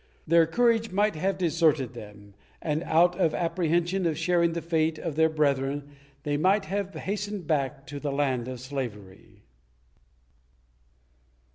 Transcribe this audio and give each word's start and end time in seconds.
Their 0.25 0.47
courage 0.47 0.89
might 0.89 1.15
have 1.15 1.37
deserted 1.37 1.93
them, 1.93 2.33
and 2.59 2.81
out 2.85 3.19
of 3.19 3.35
apprehension 3.35 4.07
of 4.07 4.17
sharing 4.17 4.53
the 4.53 4.59
fate 4.63 4.97
of 4.97 5.15
their 5.15 5.29
brethren 5.29 5.91
they 6.23 6.37
might 6.37 6.65
have 6.65 6.95
hastened 6.95 7.45
back 7.45 7.85
to 7.85 7.99
the 7.99 8.11
land 8.11 8.47
of 8.47 8.59
slavery. 8.59 9.43